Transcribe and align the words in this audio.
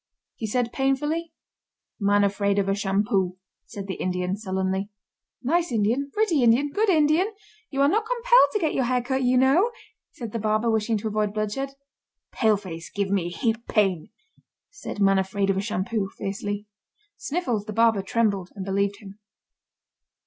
he 0.35 0.47
said 0.47 0.73
painfully. 0.73 1.31
"Man 1.99 2.23
Afraid 2.23 2.57
Of 2.57 2.67
A 2.67 2.73
Shampoo," 2.73 3.37
said 3.67 3.85
the 3.85 3.93
Indian, 4.01 4.35
sullenly. 4.35 4.89
"Nice 5.43 5.71
Indian! 5.71 6.09
pretty 6.11 6.41
Indian! 6.41 6.69
good 6.71 6.89
Indian! 6.89 7.31
You 7.69 7.81
are 7.81 7.87
not 7.87 8.07
compelled 8.07 8.49
to 8.53 8.57
get 8.59 8.73
your 8.73 8.85
hair 8.85 9.03
cut, 9.03 9.21
you 9.21 9.37
know!" 9.37 9.69
said 10.13 10.31
the 10.31 10.39
barber, 10.39 10.71
wishing 10.71 10.97
to 10.97 11.07
avoid 11.07 11.35
bloodshed. 11.35 11.75
"Paleface 12.31 12.89
give 12.91 13.11
me 13.11 13.29
heap 13.29 13.67
pain," 13.67 14.09
said 14.71 14.99
Man 14.99 15.19
Afraid 15.19 15.51
Of 15.51 15.57
A 15.57 15.61
Shampoo, 15.61 16.09
fiercely. 16.09 16.65
Sniffles, 17.17 17.65
the 17.65 17.73
barber, 17.73 18.01
trembled 18.01 18.49
and 18.55 18.65
believed 18.65 19.01
him. 19.01 19.19